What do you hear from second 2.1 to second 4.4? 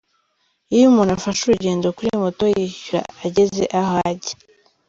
moto yishyura ageze aho ajya.